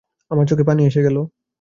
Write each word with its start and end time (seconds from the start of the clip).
আমার 0.31 0.45
চোখে 0.47 0.63
পানি 0.63 0.81
এসে 0.85 1.01
গেল। 1.03 1.17